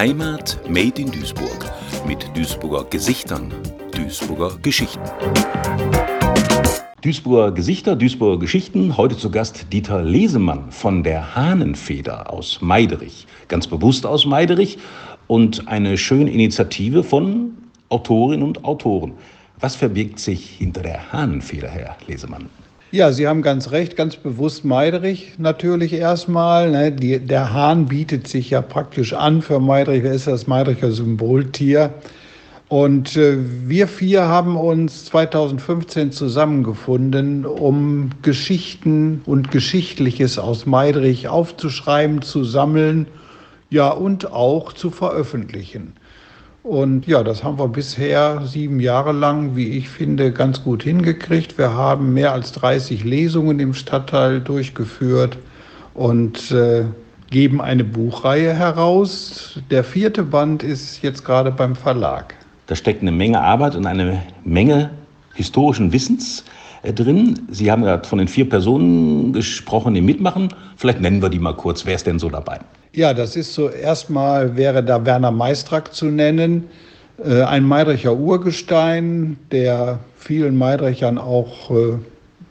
Heimat 0.00 0.58
Made 0.66 0.98
in 0.98 1.10
Duisburg 1.10 1.70
mit 2.06 2.26
Duisburger 2.34 2.84
Gesichtern, 2.84 3.52
Duisburger 3.94 4.56
Geschichten. 4.62 5.04
Duisburger 7.02 7.52
Gesichter, 7.52 7.96
Duisburger 7.96 8.38
Geschichten. 8.38 8.96
Heute 8.96 9.18
zu 9.18 9.30
Gast 9.30 9.66
Dieter 9.74 10.02
Lesemann 10.02 10.72
von 10.72 11.02
der 11.02 11.36
Hahnenfeder 11.36 12.32
aus 12.32 12.62
Meiderich. 12.62 13.26
Ganz 13.48 13.66
bewusst 13.66 14.06
aus 14.06 14.24
Meiderich 14.24 14.78
und 15.26 15.68
eine 15.68 15.98
schöne 15.98 16.30
Initiative 16.30 17.04
von 17.04 17.58
Autorinnen 17.90 18.42
und 18.42 18.64
Autoren. 18.64 19.12
Was 19.58 19.76
verbirgt 19.76 20.18
sich 20.18 20.48
hinter 20.48 20.80
der 20.80 21.12
Hahnenfeder, 21.12 21.68
Herr 21.68 21.98
Lesemann? 22.06 22.48
Ja, 22.92 23.12
Sie 23.12 23.28
haben 23.28 23.42
ganz 23.42 23.70
recht, 23.70 23.94
ganz 23.94 24.16
bewusst 24.16 24.64
Meiderich 24.64 25.34
natürlich 25.38 25.92
erstmal. 25.92 26.72
Ne? 26.72 26.90
Die, 26.90 27.20
der 27.20 27.52
Hahn 27.52 27.86
bietet 27.86 28.26
sich 28.26 28.50
ja 28.50 28.62
praktisch 28.62 29.12
an 29.12 29.42
für 29.42 29.60
Meiderich. 29.60 30.02
Er 30.02 30.12
ist 30.12 30.26
das 30.26 30.48
Meidericher 30.48 30.90
Symboltier. 30.90 31.94
Und 32.66 33.16
äh, 33.16 33.38
wir 33.68 33.86
vier 33.86 34.26
haben 34.26 34.56
uns 34.56 35.04
2015 35.04 36.10
zusammengefunden, 36.10 37.46
um 37.46 38.10
Geschichten 38.22 39.22
und 39.24 39.52
Geschichtliches 39.52 40.40
aus 40.40 40.66
Meiderich 40.66 41.28
aufzuschreiben, 41.28 42.22
zu 42.22 42.42
sammeln, 42.42 43.06
ja, 43.70 43.90
und 43.90 44.32
auch 44.32 44.72
zu 44.72 44.90
veröffentlichen. 44.90 45.92
Und 46.62 47.06
ja, 47.06 47.22
das 47.22 47.42
haben 47.42 47.58
wir 47.58 47.68
bisher 47.68 48.42
sieben 48.44 48.80
Jahre 48.80 49.12
lang, 49.12 49.56
wie 49.56 49.68
ich 49.78 49.88
finde, 49.88 50.30
ganz 50.30 50.62
gut 50.62 50.82
hingekriegt. 50.82 51.56
Wir 51.56 51.72
haben 51.72 52.12
mehr 52.12 52.32
als 52.32 52.52
30 52.52 53.04
Lesungen 53.04 53.60
im 53.60 53.72
Stadtteil 53.72 54.40
durchgeführt 54.40 55.38
und 55.94 56.50
äh, 56.50 56.84
geben 57.30 57.62
eine 57.62 57.84
Buchreihe 57.84 58.52
heraus. 58.52 59.58
Der 59.70 59.84
vierte 59.84 60.22
Band 60.22 60.62
ist 60.62 61.02
jetzt 61.02 61.24
gerade 61.24 61.50
beim 61.50 61.74
Verlag. 61.74 62.34
Da 62.66 62.76
steckt 62.76 63.00
eine 63.00 63.12
Menge 63.12 63.40
Arbeit 63.40 63.74
und 63.74 63.86
eine 63.86 64.22
Menge 64.44 64.90
historischen 65.34 65.92
Wissens 65.94 66.44
äh, 66.82 66.92
drin. 66.92 67.40
Sie 67.50 67.70
haben 67.70 67.82
gerade 67.82 68.06
von 68.06 68.18
den 68.18 68.28
vier 68.28 68.46
Personen 68.46 69.32
gesprochen, 69.32 69.94
die 69.94 70.02
mitmachen. 70.02 70.52
Vielleicht 70.76 71.00
nennen 71.00 71.22
wir 71.22 71.30
die 71.30 71.38
mal 71.38 71.54
kurz. 71.54 71.86
Wer 71.86 71.94
ist 71.94 72.06
denn 72.06 72.18
so 72.18 72.28
dabei? 72.28 72.60
Ja, 72.92 73.14
das 73.14 73.36
ist 73.36 73.54
so 73.54 73.68
erstmal 73.68 74.56
wäre 74.56 74.82
da 74.82 75.06
Werner 75.06 75.30
Meistrack 75.30 75.94
zu 75.94 76.06
nennen, 76.06 76.64
äh, 77.24 77.42
ein 77.42 77.62
Meidricher 77.62 78.16
Urgestein, 78.16 79.36
der 79.52 80.00
vielen 80.16 80.56
Meidrichern 80.56 81.16
auch 81.16 81.70
äh, 81.70 81.98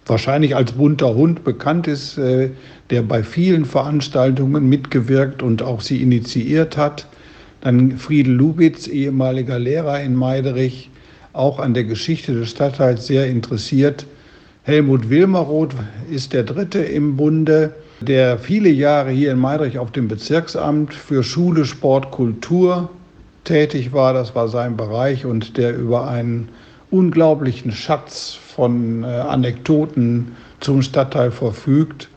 wahrscheinlich 0.05 0.55
als 0.55 0.71
bunter 0.71 1.13
Hund 1.13 1.43
bekannt 1.43 1.87
ist, 1.87 2.17
äh, 2.17 2.51
der 2.89 3.01
bei 3.01 3.21
vielen 3.21 3.65
Veranstaltungen 3.65 4.69
mitgewirkt 4.69 5.43
und 5.43 5.61
auch 5.61 5.81
sie 5.81 6.01
initiiert 6.01 6.77
hat. 6.77 7.05
Dann 7.59 7.97
Friedel 7.97 8.33
Lubitz, 8.35 8.87
ehemaliger 8.87 9.59
Lehrer 9.59 9.99
in 10.01 10.15
Meiderich, 10.15 10.89
auch 11.33 11.59
an 11.59 11.73
der 11.73 11.83
Geschichte 11.83 12.33
des 12.33 12.51
Stadtteils 12.51 13.07
sehr 13.07 13.27
interessiert. 13.27 14.05
Helmut 14.63 15.09
Wilmeroth 15.09 15.75
ist 16.09 16.31
der 16.31 16.43
Dritte 16.43 16.79
im 16.79 17.17
Bunde 17.17 17.73
der 18.01 18.37
viele 18.37 18.69
Jahre 18.69 19.11
hier 19.11 19.31
in 19.31 19.39
Meidrich 19.39 19.77
auf 19.77 19.91
dem 19.91 20.07
Bezirksamt 20.07 20.93
für 20.93 21.23
Schule, 21.23 21.65
Sport, 21.65 22.11
Kultur 22.11 22.89
tätig 23.43 23.93
war. 23.93 24.13
Das 24.13 24.35
war 24.35 24.47
sein 24.47 24.77
Bereich 24.77 25.25
und 25.25 25.57
der 25.57 25.75
über 25.77 26.07
einen 26.07 26.49
unglaublichen 26.91 27.71
Schatz 27.71 28.37
von 28.55 29.03
äh, 29.03 29.07
Anekdoten 29.07 30.35
zum 30.59 30.81
Stadtteil 30.81 31.31
verfügt. 31.31 32.09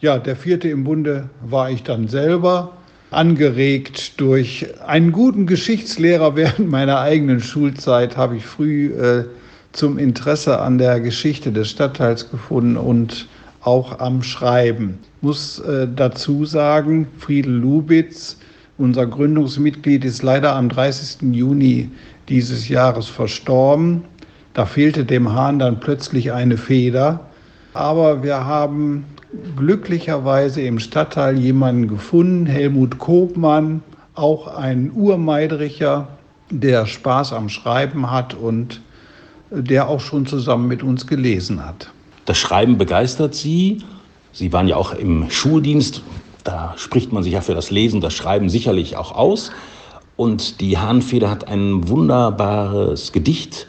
Ja, 0.00 0.18
der 0.18 0.36
vierte 0.36 0.68
im 0.68 0.84
Bunde 0.84 1.28
war 1.42 1.70
ich 1.70 1.82
dann 1.82 2.08
selber, 2.08 2.72
angeregt 3.10 4.20
durch 4.20 4.66
einen 4.86 5.12
guten 5.12 5.46
Geschichtslehrer 5.46 6.36
während 6.36 6.70
meiner 6.70 7.00
eigenen 7.00 7.40
Schulzeit, 7.40 8.16
habe 8.16 8.36
ich 8.36 8.46
früh 8.46 8.92
äh, 8.92 9.24
zum 9.72 9.98
Interesse 9.98 10.60
an 10.60 10.78
der 10.78 11.00
Geschichte 11.00 11.50
des 11.50 11.70
Stadtteils 11.70 12.30
gefunden 12.30 12.76
und 12.76 13.26
auch 13.64 13.98
am 13.98 14.22
Schreiben. 14.22 14.98
Ich 15.16 15.22
muss 15.22 15.58
äh, 15.60 15.88
dazu 15.94 16.44
sagen, 16.44 17.08
Friedel 17.18 17.54
Lubitz, 17.54 18.38
unser 18.76 19.06
Gründungsmitglied, 19.06 20.04
ist 20.04 20.22
leider 20.22 20.54
am 20.54 20.68
30. 20.68 21.34
Juni 21.34 21.90
dieses 22.28 22.68
Jahres 22.68 23.08
verstorben. 23.08 24.04
Da 24.52 24.66
fehlte 24.66 25.04
dem 25.04 25.32
Hahn 25.32 25.58
dann 25.58 25.80
plötzlich 25.80 26.32
eine 26.32 26.56
Feder. 26.56 27.20
Aber 27.72 28.22
wir 28.22 28.44
haben 28.44 29.04
glücklicherweise 29.56 30.62
im 30.62 30.78
Stadtteil 30.78 31.38
jemanden 31.38 31.88
gefunden, 31.88 32.46
Helmut 32.46 32.98
Kopmann, 32.98 33.82
auch 34.14 34.46
ein 34.46 34.92
Urmeidricher, 34.94 36.06
der 36.50 36.86
Spaß 36.86 37.32
am 37.32 37.48
Schreiben 37.48 38.10
hat 38.10 38.34
und 38.34 38.80
der 39.50 39.88
auch 39.88 40.00
schon 40.00 40.26
zusammen 40.26 40.68
mit 40.68 40.82
uns 40.82 41.06
gelesen 41.06 41.64
hat. 41.64 41.90
Das 42.24 42.38
Schreiben 42.38 42.78
begeistert 42.78 43.34
Sie. 43.34 43.82
Sie 44.32 44.52
waren 44.52 44.66
ja 44.66 44.76
auch 44.76 44.92
im 44.92 45.30
Schuldienst. 45.30 46.02
Da 46.42 46.74
spricht 46.76 47.12
man 47.12 47.22
sich 47.22 47.32
ja 47.32 47.40
für 47.40 47.54
das 47.54 47.70
Lesen, 47.70 48.00
das 48.00 48.14
Schreiben 48.14 48.48
sicherlich 48.48 48.96
auch 48.96 49.12
aus. 49.12 49.50
Und 50.16 50.60
die 50.60 50.78
Hahnfeder 50.78 51.30
hat 51.30 51.48
ein 51.48 51.88
wunderbares 51.88 53.12
Gedicht, 53.12 53.66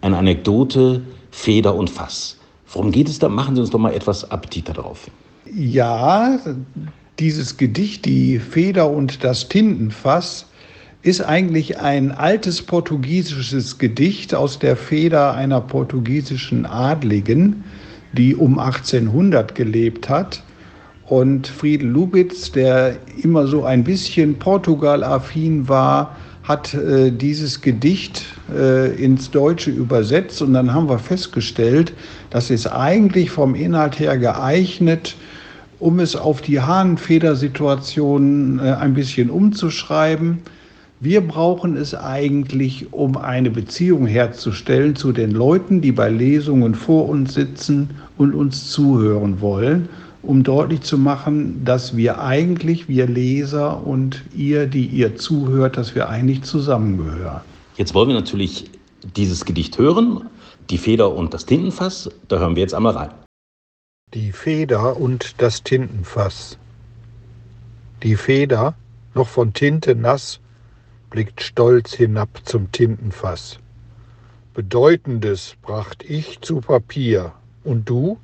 eine 0.00 0.18
Anekdote, 0.18 1.02
Feder 1.30 1.74
und 1.74 1.90
Fass. 1.90 2.36
Worum 2.72 2.92
geht 2.92 3.08
es 3.08 3.18
da? 3.18 3.28
Machen 3.28 3.54
Sie 3.54 3.60
uns 3.60 3.70
doch 3.70 3.78
mal 3.78 3.94
etwas 3.94 4.30
Appetit 4.30 4.68
darauf. 4.68 5.10
Ja, 5.54 6.38
dieses 7.18 7.56
Gedicht, 7.56 8.04
die 8.04 8.38
Feder 8.38 8.90
und 8.90 9.24
das 9.24 9.48
Tintenfass, 9.48 10.46
ist 11.02 11.20
eigentlich 11.22 11.78
ein 11.78 12.10
altes 12.10 12.62
portugiesisches 12.62 13.78
Gedicht 13.78 14.34
aus 14.34 14.58
der 14.58 14.76
Feder 14.76 15.34
einer 15.34 15.60
portugiesischen 15.60 16.66
Adligen 16.66 17.64
die 18.16 18.34
um 18.34 18.58
1800 18.58 19.54
gelebt 19.54 20.08
hat. 20.08 20.42
Und 21.06 21.46
Friedel 21.46 21.88
Lubitz, 21.88 22.50
der 22.50 22.96
immer 23.22 23.46
so 23.46 23.64
ein 23.64 23.84
bisschen 23.84 24.34
Portugal-affin 24.36 25.68
war, 25.68 26.16
hat 26.42 26.74
äh, 26.74 27.12
dieses 27.12 27.60
Gedicht 27.60 28.24
äh, 28.52 28.92
ins 29.02 29.30
Deutsche 29.30 29.70
übersetzt. 29.70 30.42
Und 30.42 30.54
dann 30.54 30.72
haben 30.72 30.88
wir 30.88 30.98
festgestellt, 30.98 31.92
das 32.30 32.50
ist 32.50 32.66
eigentlich 32.66 33.30
vom 33.30 33.54
Inhalt 33.54 34.00
her 34.00 34.18
geeignet, 34.18 35.14
um 35.78 36.00
es 36.00 36.16
auf 36.16 36.40
die 36.40 36.60
Hahnenfedersituation 36.60 38.58
äh, 38.58 38.72
ein 38.72 38.94
bisschen 38.94 39.30
umzuschreiben. 39.30 40.38
Wir 41.00 41.20
brauchen 41.20 41.76
es 41.76 41.94
eigentlich, 41.94 42.90
um 42.94 43.18
eine 43.18 43.50
Beziehung 43.50 44.06
herzustellen 44.06 44.96
zu 44.96 45.12
den 45.12 45.30
Leuten, 45.30 45.82
die 45.82 45.92
bei 45.92 46.08
Lesungen 46.08 46.74
vor 46.74 47.10
uns 47.10 47.34
sitzen 47.34 47.90
und 48.16 48.34
uns 48.34 48.70
zuhören 48.70 49.42
wollen, 49.42 49.90
um 50.22 50.42
deutlich 50.42 50.80
zu 50.80 50.96
machen, 50.96 51.62
dass 51.66 51.98
wir 51.98 52.22
eigentlich, 52.22 52.88
wir 52.88 53.06
Leser 53.06 53.86
und 53.86 54.24
ihr, 54.34 54.66
die 54.66 54.86
ihr 54.86 55.16
zuhört, 55.16 55.76
dass 55.76 55.94
wir 55.94 56.08
eigentlich 56.08 56.44
zusammengehören. 56.44 57.42
Jetzt 57.76 57.92
wollen 57.92 58.08
wir 58.08 58.14
natürlich 58.14 58.70
dieses 59.16 59.44
Gedicht 59.44 59.76
hören, 59.76 60.22
die 60.70 60.78
Feder 60.78 61.12
und 61.12 61.34
das 61.34 61.44
Tintenfass. 61.44 62.08
Da 62.28 62.38
hören 62.38 62.56
wir 62.56 62.62
jetzt 62.62 62.74
einmal 62.74 62.94
rein. 62.94 63.10
Die 64.14 64.32
Feder 64.32 64.96
und 64.98 65.34
das 65.42 65.62
Tintenfass. 65.62 66.56
Die 68.02 68.16
Feder, 68.16 68.74
noch 69.14 69.28
von 69.28 69.52
Tinte 69.52 69.94
nass, 69.94 70.40
blickt 71.16 71.40
stolz 71.42 71.94
hinab 71.94 72.42
zum 72.44 72.70
Tintenfass. 72.72 73.58
Bedeutendes 74.52 75.56
bracht 75.62 76.04
ich 76.06 76.42
zu 76.42 76.60
Papier, 76.60 77.32
und 77.64 77.88
du? 77.88 78.18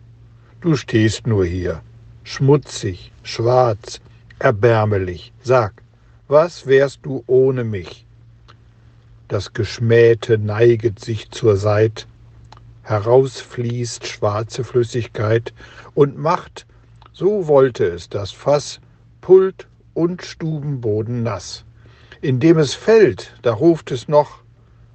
Du 0.61 0.77
stehst 0.77 1.27
nur 1.27 1.47
hier, 1.47 1.81
schmutzig, 2.23 3.11
schwarz, 3.23 4.03
erbärmelig. 4.39 5.33
Sag, 5.43 5.83
was 6.29 6.67
wärst 6.67 6.99
du 7.05 7.25
ohne 7.27 7.65
mich? 7.65 8.05
Das 9.27 9.55
Geschmähte 9.55 10.37
neiget 10.37 11.01
sich 11.01 11.31
zur 11.31 11.57
Seit, 11.57 12.07
herausfließt 12.83 14.07
schwarze 14.07 14.65
Flüssigkeit 14.65 15.55
und 15.95 16.19
macht, 16.19 16.67
so 17.15 17.49
wollte 17.49 17.87
es 17.87 18.11
das 18.11 18.33
Fass, 18.33 18.81
Pult 19.23 19.67
und 19.95 20.23
Stubenboden 20.23 21.23
nass 21.23 21.65
indem 22.23 22.59
es 22.59 22.73
fällt, 22.75 23.35
da 23.43 23.53
ruft 23.53 23.91
es 23.91 24.09
noch, 24.09 24.39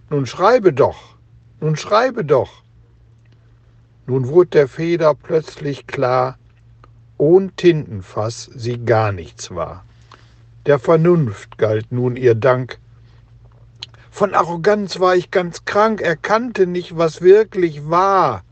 nun 0.09 0.25
schreibe 0.25 0.71
doch, 0.73 1.15
nun 1.59 1.75
schreibe 1.75 2.23
doch. 2.23 2.63
Nun 4.07 4.29
wurde 4.29 4.51
der 4.51 4.67
Feder 4.69 5.13
plötzlich 5.13 5.85
klar, 5.85 6.37
ohn 7.17 7.53
Tintenfass 7.57 8.49
sie 8.55 8.77
gar 8.77 9.11
nichts 9.11 9.51
war. 9.51 9.83
Der 10.65 10.79
Vernunft 10.79 11.57
galt 11.57 11.91
nun 11.91 12.15
ihr 12.15 12.35
Dank. 12.35 12.79
Von 14.09 14.33
Arroganz 14.33 14.99
war 15.01 15.15
ich 15.15 15.29
ganz 15.29 15.65
krank, 15.65 15.99
erkannte 15.99 16.65
nicht, 16.65 16.97
was 16.97 17.21
wirklich 17.21 17.89
war. 17.89 18.43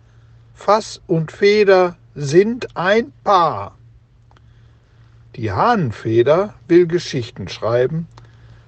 Fass 0.54 1.02
und 1.08 1.32
Feder 1.32 1.96
sind 2.14 2.76
ein 2.76 3.14
Paar. 3.24 3.78
Die 5.38 5.52
Hahnenfeder 5.52 6.54
will 6.68 6.88
Geschichten 6.88 7.48
schreiben, 7.48 8.08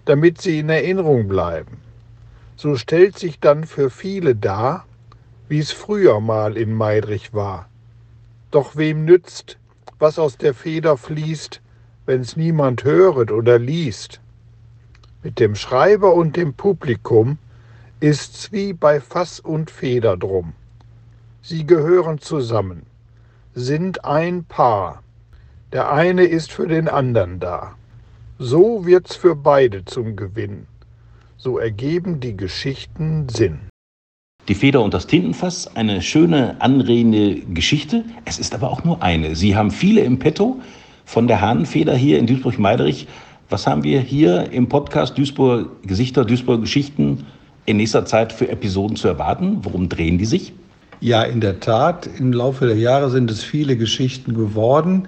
damit 0.07 0.41
sie 0.41 0.59
in 0.59 0.69
Erinnerung 0.69 1.27
bleiben. 1.27 1.77
So 2.55 2.77
stellt 2.77 3.19
sich 3.19 3.39
dann 3.39 3.65
für 3.65 3.89
viele 3.89 4.35
dar, 4.35 4.85
wie 5.49 5.59
es 5.59 5.71
früher 5.71 6.19
mal 6.21 6.57
in 6.57 6.73
Meidrich 6.73 7.33
war. 7.33 7.67
Doch 8.49 8.77
wem 8.77 9.03
nützt, 9.03 9.57
was 9.99 10.17
aus 10.17 10.37
der 10.37 10.53
Feder 10.53 10.95
fließt, 10.95 11.61
wenn's 12.05 12.37
niemand 12.37 12.83
höret 12.83 13.31
oder 13.31 13.59
liest? 13.59 14.21
Mit 15.23 15.39
dem 15.39 15.55
Schreiber 15.55 16.13
und 16.13 16.37
dem 16.37 16.53
Publikum 16.53 17.37
ist's 17.99 18.51
wie 18.51 18.71
bei 18.71 19.01
Fass 19.01 19.39
und 19.41 19.69
Feder 19.69 20.15
drum. 20.15 20.53
Sie 21.41 21.65
gehören 21.65 22.19
zusammen, 22.19 22.85
sind 23.53 24.05
ein 24.05 24.45
Paar. 24.45 25.03
Der 25.73 25.91
eine 25.91 26.23
ist 26.23 26.51
für 26.51 26.67
den 26.67 26.87
anderen 26.87 27.39
da. 27.39 27.75
So 28.39 28.85
wird's 28.85 29.15
für 29.15 29.35
beide 29.35 29.83
zum 29.85 30.15
Gewinn. 30.15 30.67
So 31.37 31.57
ergeben 31.57 32.19
die 32.19 32.37
Geschichten 32.37 33.27
Sinn. 33.29 33.57
Die 34.47 34.53
Feder 34.53 34.83
und 34.83 34.93
das 34.93 35.07
Tintenfass, 35.07 35.75
eine 35.75 36.03
schöne, 36.03 36.55
anregende 36.61 37.39
Geschichte. 37.39 38.05
Es 38.25 38.37
ist 38.37 38.53
aber 38.53 38.69
auch 38.69 38.83
nur 38.83 39.01
eine. 39.01 39.35
Sie 39.35 39.55
haben 39.55 39.71
viele 39.71 40.01
im 40.01 40.19
Petto 40.19 40.61
von 41.05 41.27
der 41.27 41.41
Hahnenfeder 41.41 41.95
hier 41.95 42.19
in 42.19 42.27
Duisburg-Meiderich. 42.27 43.07
Was 43.49 43.65
haben 43.65 43.83
wir 43.83 44.01
hier 44.01 44.51
im 44.51 44.69
Podcast 44.69 45.17
Duisburg 45.17 45.81
Gesichter, 45.81 46.23
Duisburg 46.23 46.61
Geschichten 46.61 47.25
in 47.65 47.77
nächster 47.77 48.05
Zeit 48.05 48.31
für 48.31 48.49
Episoden 48.49 48.97
zu 48.97 49.07
erwarten? 49.07 49.61
Worum 49.63 49.89
drehen 49.89 50.19
die 50.19 50.25
sich? 50.25 50.53
Ja, 50.99 51.23
in 51.23 51.41
der 51.41 51.59
Tat. 51.59 52.07
Im 52.19 52.33
Laufe 52.33 52.67
der 52.67 52.77
Jahre 52.77 53.09
sind 53.09 53.31
es 53.31 53.43
viele 53.43 53.77
Geschichten 53.77 54.35
geworden. 54.35 55.07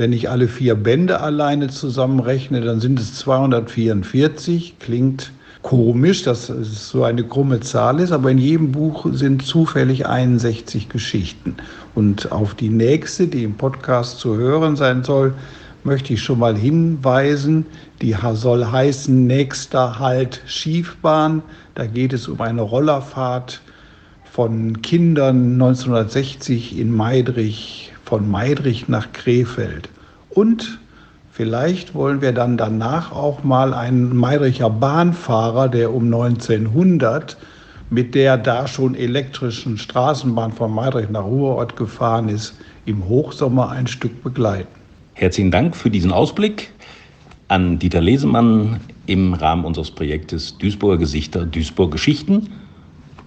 Wenn 0.00 0.14
ich 0.14 0.30
alle 0.30 0.48
vier 0.48 0.76
Bände 0.76 1.20
alleine 1.20 1.68
zusammenrechne, 1.68 2.62
dann 2.62 2.80
sind 2.80 2.98
es 2.98 3.16
244. 3.16 4.78
Klingt 4.78 5.30
komisch, 5.60 6.22
dass 6.22 6.48
es 6.48 6.88
so 6.88 7.04
eine 7.04 7.22
krumme 7.22 7.60
Zahl 7.60 8.00
ist, 8.00 8.10
aber 8.10 8.30
in 8.30 8.38
jedem 8.38 8.72
Buch 8.72 9.04
sind 9.12 9.44
zufällig 9.44 10.06
61 10.06 10.88
Geschichten. 10.88 11.54
Und 11.94 12.32
auf 12.32 12.54
die 12.54 12.70
nächste, 12.70 13.26
die 13.26 13.44
im 13.44 13.52
Podcast 13.58 14.20
zu 14.20 14.38
hören 14.38 14.74
sein 14.74 15.04
soll, 15.04 15.34
möchte 15.84 16.14
ich 16.14 16.22
schon 16.22 16.38
mal 16.38 16.56
hinweisen. 16.56 17.66
Die 18.00 18.16
soll 18.32 18.64
heißen 18.64 19.26
Nächster 19.26 19.98
Halt 19.98 20.40
Schiefbahn. 20.46 21.42
Da 21.74 21.84
geht 21.84 22.14
es 22.14 22.26
um 22.26 22.40
eine 22.40 22.62
Rollerfahrt 22.62 23.60
von 24.32 24.80
Kindern 24.80 25.52
1960 25.60 26.78
in 26.78 26.90
Meidrich, 26.96 27.89
von 28.10 28.28
Meidrich 28.28 28.88
nach 28.88 29.12
Krefeld. 29.12 29.88
Und 30.30 30.80
vielleicht 31.30 31.94
wollen 31.94 32.20
wir 32.20 32.32
dann 32.32 32.56
danach 32.56 33.12
auch 33.12 33.44
mal 33.44 33.72
einen 33.72 34.16
Meidricher 34.16 34.68
Bahnfahrer, 34.68 35.68
der 35.68 35.94
um 35.94 36.04
1900 36.06 37.38
mit 37.88 38.14
der 38.14 38.36
da 38.36 38.66
schon 38.66 38.94
elektrischen 38.94 39.78
Straßenbahn 39.78 40.52
von 40.52 40.72
Meidrich 40.72 41.08
nach 41.08 41.24
Ruhrort 41.24 41.76
gefahren 41.76 42.28
ist, 42.28 42.54
im 42.84 43.06
Hochsommer 43.06 43.70
ein 43.70 43.86
Stück 43.86 44.22
begleiten. 44.24 44.68
Herzlichen 45.14 45.50
Dank 45.52 45.76
für 45.76 45.90
diesen 45.90 46.12
Ausblick 46.12 46.72
an 47.48 47.78
Dieter 47.78 48.00
Lesemann 48.00 48.80
im 49.06 49.34
Rahmen 49.34 49.64
unseres 49.64 49.90
Projektes 49.90 50.58
Duisburger 50.58 50.98
Gesichter, 50.98 51.46
Duisburg 51.46 51.92
Geschichten. 51.92 52.48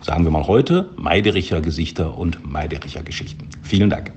Sagen 0.02 0.26
wir 0.26 0.32
mal 0.32 0.48
heute 0.48 0.90
Meidericher 0.98 1.62
Gesichter 1.62 2.18
und 2.18 2.50
Meidericher 2.50 3.04
Geschichten. 3.04 3.48
Vielen 3.64 3.90
Dank. 3.90 4.12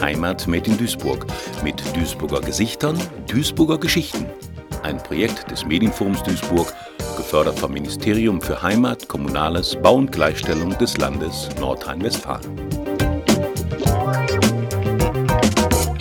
Heimat 0.00 0.46
made 0.46 0.70
in 0.70 0.76
Duisburg 0.78 1.26
mit 1.62 1.82
Duisburger 1.96 2.40
Gesichtern, 2.40 2.98
Duisburger 3.26 3.78
Geschichten. 3.78 4.26
Ein 4.82 4.98
Projekt 4.98 5.50
des 5.50 5.64
Medienforums 5.64 6.22
Duisburg, 6.22 6.72
gefördert 7.16 7.58
vom 7.58 7.72
Ministerium 7.72 8.40
für 8.40 8.62
Heimat, 8.62 9.08
Kommunales, 9.08 9.76
Bau 9.76 9.96
und 9.96 10.12
Gleichstellung 10.12 10.76
des 10.78 10.96
Landes 10.98 11.48
Nordrhein-Westfalen. 11.58 12.93